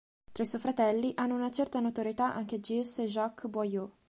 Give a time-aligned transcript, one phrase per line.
[0.31, 3.91] Tra i suoi fratelli, hanno una certa notorietà anche Gilles e Jacques Boileau.